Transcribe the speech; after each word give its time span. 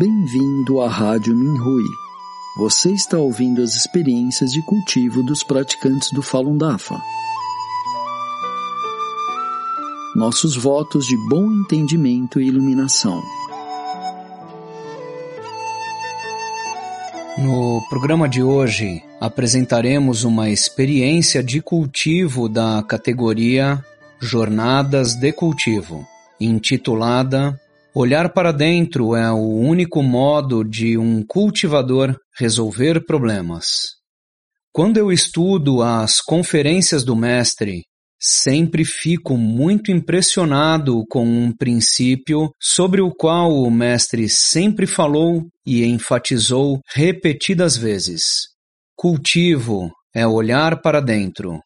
Bem-vindo 0.00 0.80
à 0.80 0.88
Rádio 0.88 1.36
Minhui. 1.36 1.84
Você 2.56 2.90
está 2.90 3.18
ouvindo 3.18 3.60
as 3.60 3.74
experiências 3.74 4.50
de 4.50 4.62
cultivo 4.62 5.22
dos 5.22 5.42
praticantes 5.44 6.10
do 6.10 6.22
Falun 6.22 6.56
Dafa. 6.56 6.98
Nossos 10.16 10.56
votos 10.56 11.04
de 11.04 11.14
bom 11.28 11.52
entendimento 11.52 12.40
e 12.40 12.46
iluminação. 12.46 13.22
No 17.36 17.82
programa 17.90 18.26
de 18.26 18.42
hoje, 18.42 19.02
apresentaremos 19.20 20.24
uma 20.24 20.48
experiência 20.48 21.42
de 21.42 21.60
cultivo 21.60 22.48
da 22.48 22.82
categoria 22.88 23.84
Jornadas 24.18 25.14
de 25.14 25.30
Cultivo, 25.30 26.08
intitulada 26.40 27.59
Olhar 27.92 28.32
para 28.32 28.52
dentro 28.52 29.16
é 29.16 29.32
o 29.32 29.56
único 29.56 30.00
modo 30.00 30.62
de 30.62 30.96
um 30.96 31.24
cultivador 31.26 32.16
resolver 32.38 33.04
problemas. 33.04 33.64
Quando 34.72 34.96
eu 34.96 35.10
estudo 35.10 35.82
as 35.82 36.20
conferências 36.20 37.02
do 37.02 37.16
Mestre, 37.16 37.82
sempre 38.20 38.84
fico 38.84 39.36
muito 39.36 39.90
impressionado 39.90 41.04
com 41.10 41.26
um 41.26 41.52
princípio 41.52 42.52
sobre 42.60 43.00
o 43.00 43.10
qual 43.10 43.50
o 43.50 43.68
Mestre 43.68 44.28
sempre 44.28 44.86
falou 44.86 45.48
e 45.66 45.84
enfatizou 45.84 46.80
repetidas 46.94 47.76
vezes. 47.76 48.50
Cultivo 48.94 49.90
é 50.14 50.24
olhar 50.24 50.80
para 50.80 51.00
dentro. 51.00 51.58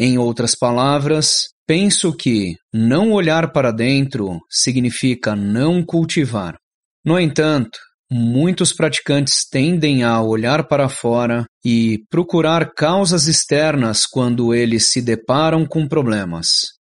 Em 0.00 0.18
outras 0.18 0.56
palavras, 0.56 1.50
Penso 1.70 2.12
que 2.12 2.56
não 2.74 3.12
olhar 3.12 3.52
para 3.52 3.70
dentro 3.70 4.40
significa 4.50 5.36
não 5.36 5.84
cultivar. 5.86 6.56
No 7.04 7.16
entanto, 7.16 7.78
muitos 8.10 8.72
praticantes 8.72 9.48
tendem 9.48 10.02
a 10.02 10.20
olhar 10.20 10.66
para 10.66 10.88
fora 10.88 11.44
e 11.64 12.00
procurar 12.10 12.72
causas 12.74 13.28
externas 13.28 14.04
quando 14.04 14.52
eles 14.52 14.88
se 14.90 15.00
deparam 15.00 15.64
com 15.64 15.86
problemas. 15.86 16.48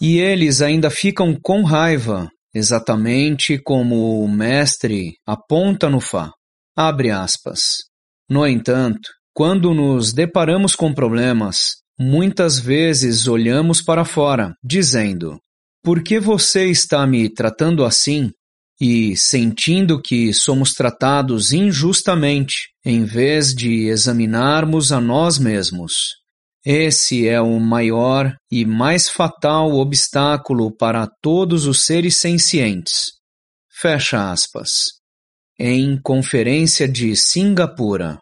E 0.00 0.18
eles 0.20 0.62
ainda 0.62 0.88
ficam 0.88 1.36
com 1.42 1.64
raiva, 1.64 2.28
exatamente 2.54 3.58
como 3.58 4.22
o 4.22 4.28
mestre 4.28 5.14
aponta 5.26 5.90
no 5.90 5.98
Fá. 5.98 6.30
Abre 6.76 7.10
aspas. 7.10 7.60
No 8.28 8.46
entanto, 8.46 9.10
quando 9.34 9.74
nos 9.74 10.12
deparamos 10.12 10.76
com 10.76 10.94
problemas, 10.94 11.80
Muitas 12.02 12.58
vezes 12.58 13.28
olhamos 13.28 13.82
para 13.82 14.06
fora, 14.06 14.56
dizendo: 14.64 15.38
Por 15.84 16.02
que 16.02 16.18
você 16.18 16.64
está 16.70 17.06
me 17.06 17.28
tratando 17.28 17.84
assim? 17.84 18.32
E 18.80 19.14
sentindo 19.18 20.00
que 20.00 20.32
somos 20.32 20.72
tratados 20.72 21.52
injustamente, 21.52 22.70
em 22.82 23.04
vez 23.04 23.54
de 23.54 23.88
examinarmos 23.88 24.92
a 24.92 24.98
nós 24.98 25.38
mesmos. 25.38 26.16
Esse 26.64 27.28
é 27.28 27.38
o 27.38 27.60
maior 27.60 28.34
e 28.50 28.64
mais 28.64 29.10
fatal 29.10 29.72
obstáculo 29.74 30.74
para 30.74 31.06
todos 31.20 31.66
os 31.66 31.84
seres 31.84 32.16
sencientes. 32.16 33.12
Fecha 33.70 34.32
aspas. 34.32 35.00
Em 35.58 36.00
Conferência 36.00 36.88
de 36.88 37.14
Singapura. 37.14 38.18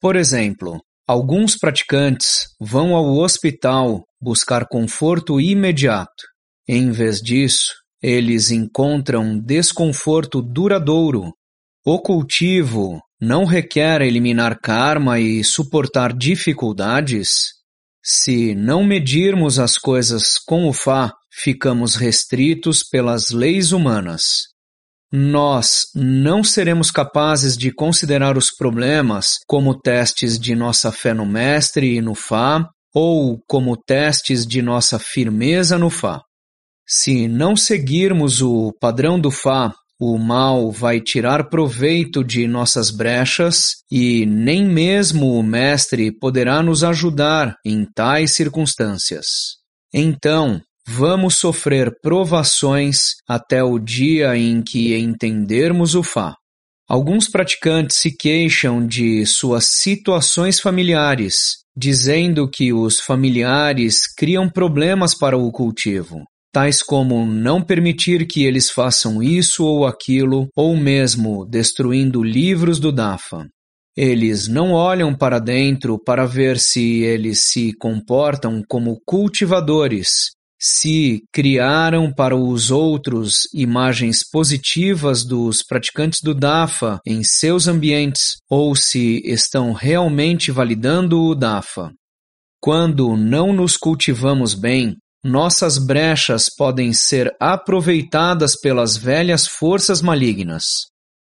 Por 0.00 0.16
exemplo, 0.16 0.80
Alguns 1.12 1.56
praticantes 1.56 2.54
vão 2.60 2.94
ao 2.94 3.18
hospital 3.18 4.04
buscar 4.22 4.64
conforto 4.68 5.40
imediato. 5.40 6.22
Em 6.68 6.92
vez 6.92 7.20
disso, 7.20 7.72
eles 8.00 8.52
encontram 8.52 9.36
desconforto 9.36 10.40
duradouro. 10.40 11.32
O 11.84 11.98
cultivo 11.98 13.02
não 13.20 13.44
requer 13.44 14.02
eliminar 14.02 14.60
karma 14.60 15.18
e 15.18 15.42
suportar 15.42 16.16
dificuldades. 16.16 17.54
Se 18.00 18.54
não 18.54 18.84
medirmos 18.84 19.58
as 19.58 19.76
coisas 19.76 20.38
com 20.38 20.68
o 20.68 20.72
Fá, 20.72 21.12
ficamos 21.28 21.96
restritos 21.96 22.84
pelas 22.84 23.30
leis 23.30 23.72
humanas 23.72 24.50
nós 25.12 25.86
não 25.94 26.44
seremos 26.44 26.90
capazes 26.90 27.56
de 27.56 27.72
considerar 27.72 28.36
os 28.38 28.50
problemas 28.50 29.38
como 29.46 29.78
testes 29.78 30.38
de 30.38 30.54
nossa 30.54 30.92
fé 30.92 31.12
no 31.12 31.26
Mestre 31.26 31.96
e 31.96 32.00
no 32.00 32.14
Fá, 32.14 32.68
ou 32.94 33.40
como 33.48 33.76
testes 33.76 34.46
de 34.46 34.62
nossa 34.62 34.98
firmeza 34.98 35.78
no 35.78 35.90
Fá. 35.90 36.20
Se 36.86 37.28
não 37.28 37.56
seguirmos 37.56 38.42
o 38.42 38.72
padrão 38.80 39.18
do 39.18 39.30
Fá, 39.30 39.72
o 40.00 40.16
mal 40.16 40.72
vai 40.72 41.00
tirar 41.00 41.50
proveito 41.50 42.24
de 42.24 42.48
nossas 42.48 42.90
brechas 42.90 43.74
e 43.90 44.24
nem 44.24 44.64
mesmo 44.64 45.38
o 45.38 45.42
Mestre 45.42 46.10
poderá 46.10 46.62
nos 46.62 46.82
ajudar 46.82 47.54
em 47.64 47.84
tais 47.84 48.34
circunstâncias. 48.34 49.26
Então, 49.92 50.60
Vamos 50.92 51.36
sofrer 51.36 51.92
provações 52.02 53.14
até 53.28 53.62
o 53.62 53.78
dia 53.78 54.36
em 54.36 54.60
que 54.60 54.96
entendermos 54.98 55.94
o 55.94 56.02
Fá. 56.02 56.34
Alguns 56.88 57.28
praticantes 57.28 57.98
se 57.98 58.10
queixam 58.16 58.84
de 58.84 59.24
suas 59.24 59.66
situações 59.66 60.58
familiares, 60.58 61.58
dizendo 61.76 62.50
que 62.50 62.72
os 62.72 62.98
familiares 62.98 64.12
criam 64.18 64.50
problemas 64.50 65.16
para 65.16 65.38
o 65.38 65.52
cultivo, 65.52 66.24
tais 66.52 66.82
como 66.82 67.24
não 67.24 67.62
permitir 67.62 68.26
que 68.26 68.44
eles 68.44 68.68
façam 68.68 69.22
isso 69.22 69.64
ou 69.64 69.86
aquilo, 69.86 70.48
ou 70.56 70.76
mesmo 70.76 71.46
destruindo 71.48 72.20
livros 72.20 72.80
do 72.80 72.90
Dafa. 72.90 73.46
Eles 73.96 74.48
não 74.48 74.72
olham 74.72 75.14
para 75.14 75.38
dentro 75.38 76.02
para 76.04 76.26
ver 76.26 76.58
se 76.58 77.02
eles 77.04 77.44
se 77.44 77.72
comportam 77.78 78.60
como 78.68 78.98
cultivadores 79.06 80.30
se 80.60 81.22
criaram 81.32 82.12
para 82.12 82.36
os 82.36 82.70
outros 82.70 83.48
imagens 83.54 84.22
positivas 84.28 85.24
dos 85.24 85.62
praticantes 85.62 86.20
do 86.22 86.34
DAFA 86.34 87.00
em 87.06 87.24
seus 87.24 87.66
ambientes 87.66 88.36
ou 88.48 88.76
se 88.76 89.22
estão 89.24 89.72
realmente 89.72 90.50
validando 90.50 91.22
o 91.22 91.34
DAFA. 91.34 91.90
Quando 92.60 93.16
não 93.16 93.54
nos 93.54 93.78
cultivamos 93.78 94.52
bem, 94.52 94.96
nossas 95.24 95.78
brechas 95.78 96.46
podem 96.54 96.92
ser 96.92 97.34
aproveitadas 97.40 98.54
pelas 98.60 98.98
velhas 98.98 99.46
forças 99.46 100.02
malignas. 100.02 100.89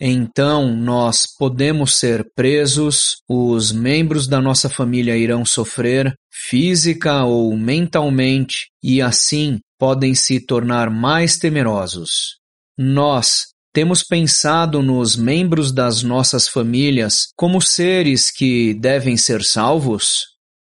Então 0.00 0.76
nós 0.76 1.22
podemos 1.38 1.96
ser 1.96 2.24
presos, 2.34 3.16
os 3.28 3.72
membros 3.72 4.28
da 4.28 4.40
nossa 4.40 4.68
família 4.68 5.16
irão 5.16 5.44
sofrer, 5.44 6.14
física 6.30 7.24
ou 7.24 7.56
mentalmente, 7.56 8.68
e 8.82 9.02
assim 9.02 9.58
podem 9.78 10.14
se 10.14 10.40
tornar 10.40 10.88
mais 10.88 11.36
temerosos. 11.36 12.36
Nós 12.76 13.46
temos 13.72 14.02
pensado 14.02 14.82
nos 14.82 15.16
membros 15.16 15.72
das 15.72 16.02
nossas 16.02 16.48
famílias 16.48 17.28
como 17.36 17.60
seres 17.60 18.30
que 18.30 18.74
devem 18.74 19.16
ser 19.16 19.42
salvos? 19.42 20.26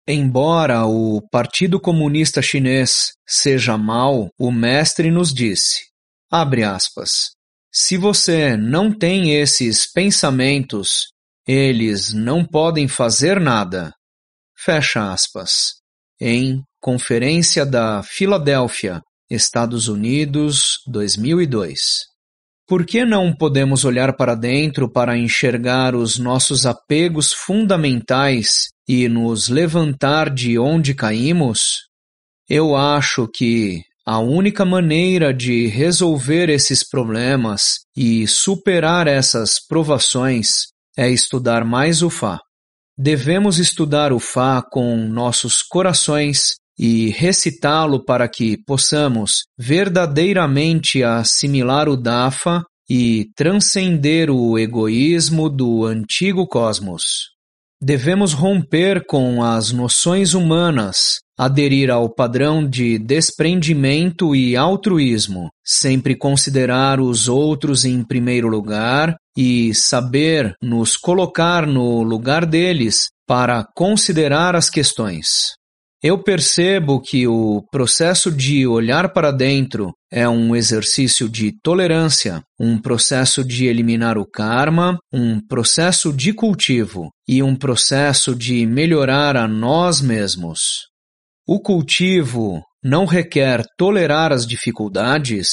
Embora 0.09 0.87
o 0.87 1.21
Partido 1.33 1.81
Comunista 1.81 2.41
Chinês 2.41 3.13
seja 3.27 3.77
mau, 3.77 4.29
o 4.39 4.53
mestre 4.53 5.11
nos 5.11 5.35
disse, 5.35 5.81
abre 6.31 6.63
aspas, 6.63 7.31
se 7.79 7.99
você 7.99 8.57
não 8.57 8.91
tem 8.91 9.35
esses 9.35 9.87
pensamentos, 9.93 11.09
eles 11.47 12.11
não 12.11 12.43
podem 12.43 12.89
fazer 12.89 13.39
nada. 13.39 13.93
Fecha 14.57 15.13
aspas. 15.13 15.75
Em 16.19 16.63
Conferência 16.81 17.67
da 17.67 18.03
Filadélfia, 18.03 19.03
Estados 19.29 19.89
Unidos, 19.89 20.79
2002. 20.87 21.79
Por 22.67 22.87
que 22.87 23.05
não 23.05 23.37
podemos 23.37 23.85
olhar 23.85 24.17
para 24.17 24.35
dentro 24.35 24.91
para 24.91 25.19
enxergar 25.19 25.95
os 25.95 26.19
nossos 26.19 26.65
apegos 26.65 27.31
fundamentais 27.35 28.69
e 28.89 29.07
nos 29.07 29.51
levantar 29.51 30.33
de 30.33 30.59
onde 30.59 30.95
caímos? 30.95 31.83
Eu 32.49 32.75
acho 32.75 33.29
que, 33.29 33.83
a 34.07 34.21
única 34.21 34.65
maneira 34.65 35.35
de 35.35 35.67
resolver 35.67 36.49
esses 36.49 36.89
problemas 36.89 37.81
e 37.97 38.25
superar 38.29 39.09
essas 39.09 39.59
provações 39.59 40.69
é 40.97 41.11
estudar 41.11 41.65
mais 41.65 42.03
o 42.03 42.09
Fá. 42.09 42.39
Devemos 42.97 43.59
estudar 43.59 44.13
o 44.13 44.21
Fá 44.21 44.63
com 44.63 44.97
nossos 45.09 45.61
corações 45.61 46.55
e 46.79 47.11
recitá-lo 47.11 48.05
para 48.05 48.29
que 48.29 48.57
possamos 48.65 49.45
verdadeiramente 49.59 51.03
assimilar 51.03 51.89
o 51.89 51.97
Dafa 51.97 52.63
e 52.89 53.27
transcender 53.35 54.31
o 54.31 54.57
egoísmo 54.57 55.51
do 55.51 55.85
antigo 55.85 56.47
cosmos. 56.47 57.36
Devemos 57.81 58.33
romper 58.33 59.05
com 59.07 59.43
as 59.43 59.71
noções 59.71 60.33
humanas, 60.33 61.21
aderir 61.39 61.91
ao 61.91 62.09
padrão 62.09 62.67
de 62.67 62.99
desprendimento 62.99 64.35
e 64.35 64.57
altruísmo, 64.57 65.51
sempre 65.63 66.17
considerar 66.17 66.99
os 67.01 67.29
outros 67.29 67.85
em 67.85 68.03
primeiro 68.03 68.49
lugar 68.49 69.15
e 69.37 69.75
saber 69.75 70.55
nos 70.63 70.97
colocar 70.97 71.67
no 71.67 72.03
lugar 72.03 72.47
deles 72.47 73.09
para 73.27 73.67
considerar 73.75 74.57
as 74.57 74.71
questões. 74.71 75.53
Eu 76.09 76.23
percebo 76.23 77.01
que 77.01 77.27
o 77.27 77.65
processo 77.69 78.31
de 78.31 78.65
olhar 78.65 79.13
para 79.13 79.33
dentro 79.33 79.93
é 80.09 80.29
um 80.29 80.55
exercício 80.55 81.29
de 81.29 81.51
tolerância, 81.65 82.43
um 82.61 82.81
processo 82.81 83.43
de 83.43 83.67
eliminar 83.67 84.17
o 84.17 84.25
karma, 84.25 84.97
um 85.13 85.41
processo 85.49 86.13
de 86.13 86.33
cultivo 86.33 87.11
e 87.27 87.43
um 87.43 87.57
processo 87.57 88.37
de 88.37 88.65
melhorar 88.65 89.37
a 89.37 89.49
nós 89.49 90.01
mesmos. 90.01 90.61
O 91.45 91.59
cultivo 91.59 92.63
não 92.85 93.05
requer 93.05 93.65
tolerar 93.77 94.33
as 94.33 94.47
dificuldades, 94.47 95.49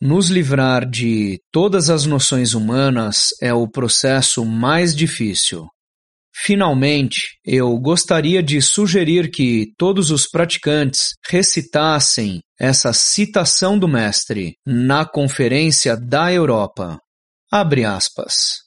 nos 0.00 0.30
livrar 0.30 0.88
de 0.88 1.38
todas 1.52 1.90
as 1.90 2.06
noções 2.06 2.54
humanas 2.54 3.26
é 3.42 3.52
o 3.52 3.68
processo 3.68 4.42
mais 4.42 4.96
difícil. 4.96 5.66
Finalmente, 6.34 7.38
eu 7.44 7.78
gostaria 7.78 8.42
de 8.42 8.60
sugerir 8.62 9.30
que 9.30 9.72
todos 9.76 10.10
os 10.10 10.26
praticantes 10.26 11.10
recitassem 11.28 12.40
essa 12.58 12.92
citação 12.92 13.78
do 13.78 13.86
Mestre 13.86 14.54
na 14.66 15.04
Conferência 15.04 15.96
da 15.96 16.32
Europa. 16.32 16.98
Abre 17.50 17.84
aspas. 17.84 18.62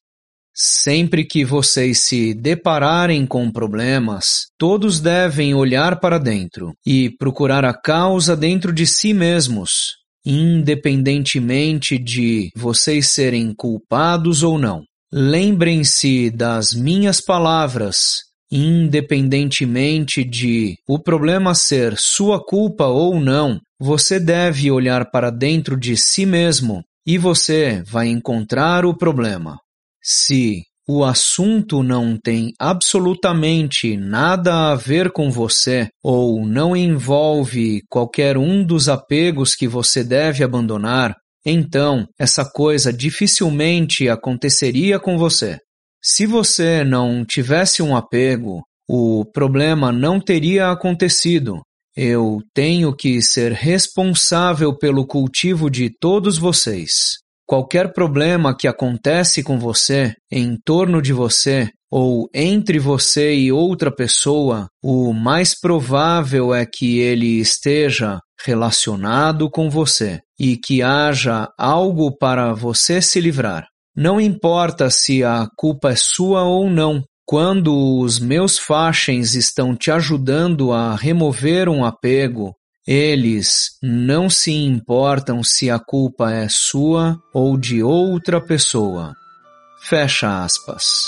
Sempre 0.57 1.25
que 1.25 1.43
vocês 1.43 1.99
se 2.03 2.33
depararem 2.33 3.25
com 3.25 3.51
problemas, 3.51 4.45
todos 4.57 5.01
devem 5.01 5.53
olhar 5.53 5.99
para 5.99 6.17
dentro 6.17 6.71
e 6.85 7.09
procurar 7.17 7.65
a 7.65 7.73
causa 7.73 8.37
dentro 8.37 8.71
de 8.71 8.87
si 8.87 9.13
mesmos, 9.13 9.97
independentemente 10.25 11.97
de 11.97 12.51
vocês 12.55 13.11
serem 13.11 13.53
culpados 13.53 14.43
ou 14.43 14.57
não. 14.57 14.85
Lembrem-se 15.17 16.29
das 16.29 16.73
minhas 16.73 17.21
palavras, 17.21 18.17
independentemente 18.51 20.25
de 20.25 20.75
o 20.85 20.99
problema 20.99 21.55
ser 21.55 21.95
sua 21.95 22.43
culpa 22.43 22.87
ou 22.87 23.17
não, 23.17 23.61
você 23.79 24.19
deve 24.19 24.69
olhar 24.69 25.09
para 25.09 25.29
dentro 25.29 25.79
de 25.79 25.95
si 25.95 26.25
mesmo 26.25 26.83
e 27.07 27.17
você 27.17 27.81
vai 27.87 28.09
encontrar 28.09 28.85
o 28.85 28.93
problema. 28.93 29.57
Se 30.03 30.63
o 30.85 31.05
assunto 31.05 31.81
não 31.81 32.17
tem 32.21 32.51
absolutamente 32.59 33.95
nada 33.95 34.73
a 34.73 34.75
ver 34.75 35.13
com 35.13 35.31
você 35.31 35.87
ou 36.03 36.45
não 36.45 36.75
envolve 36.75 37.83
qualquer 37.89 38.37
um 38.37 38.65
dos 38.65 38.89
apegos 38.89 39.55
que 39.55 39.65
você 39.65 40.03
deve 40.03 40.43
abandonar, 40.43 41.15
então 41.45 42.07
essa 42.19 42.43
coisa 42.43 42.91
dificilmente 42.91 44.09
aconteceria 44.09 44.99
com 44.99 45.17
você. 45.17 45.57
Se 46.03 46.25
você 46.25 46.83
não 46.83 47.23
tivesse 47.25 47.81
um 47.81 47.95
apego, 47.95 48.61
o 48.87 49.25
problema 49.25 49.91
não 49.91 50.19
teria 50.19 50.69
acontecido. 50.69 51.61
Eu 51.95 52.39
tenho 52.53 52.95
que 52.95 53.21
ser 53.21 53.51
responsável 53.51 54.77
pelo 54.77 55.07
cultivo 55.07 55.69
de 55.69 55.89
todos 55.99 56.37
vocês. 56.37 57.15
Qualquer 57.47 57.93
problema 57.93 58.55
que 58.57 58.67
acontece 58.67 59.43
com 59.43 59.57
você, 59.57 60.13
em 60.31 60.57
torno 60.65 61.01
de 61.01 61.13
você, 61.13 61.69
ou 61.91 62.27
entre 62.33 62.79
você 62.79 63.33
e 63.33 63.51
outra 63.51 63.89
pessoa, 63.93 64.67
o 64.83 65.13
mais 65.13 65.57
provável 65.57 66.53
é 66.53 66.65
que 66.65 66.99
ele 66.99 67.39
esteja 67.39 68.19
relacionado 68.43 69.49
com 69.49 69.69
você 69.69 70.19
e 70.39 70.57
que 70.57 70.81
haja 70.81 71.49
algo 71.57 72.17
para 72.17 72.53
você 72.53 73.01
se 73.01 73.19
livrar. 73.19 73.67
Não 73.95 74.19
importa 74.19 74.89
se 74.89 75.23
a 75.23 75.47
culpa 75.55 75.91
é 75.91 75.95
sua 75.95 76.43
ou 76.43 76.69
não, 76.69 77.03
quando 77.25 77.99
os 77.99 78.19
meus 78.19 78.59
faixens 78.59 79.33
estão 79.33 79.75
te 79.75 79.89
ajudando 79.89 80.71
a 80.71 80.95
remover 80.95 81.67
um 81.69 81.83
apego, 81.83 82.53
eles 82.85 83.77
não 83.81 84.29
se 84.29 84.51
importam 84.51 85.43
se 85.43 85.71
a 85.71 85.79
culpa 85.79 86.31
é 86.31 86.47
sua 86.47 87.17
ou 87.33 87.57
de 87.57 87.81
outra 87.81 88.39
pessoa. 88.39 89.15
Fecha 89.81 90.43
aspas. 90.43 91.07